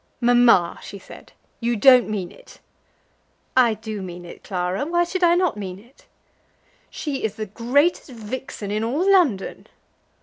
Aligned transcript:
"Mamma," 0.19 0.79
she 0.81 0.97
said, 0.97 1.31
"you 1.59 1.75
don't 1.75 2.09
mean 2.09 2.31
it!" 2.31 2.59
"I 3.55 3.75
do 3.75 4.01
mean 4.01 4.25
it, 4.25 4.43
Clara. 4.43 4.83
Why 4.83 5.03
should 5.03 5.23
I 5.23 5.35
not 5.35 5.57
mean 5.57 5.77
it?" 5.77 6.07
"She 6.89 7.23
is 7.23 7.35
the 7.35 7.45
greatest 7.45 8.09
vixen 8.09 8.71
in 8.71 8.83
all 8.83 9.11
London." 9.11 9.67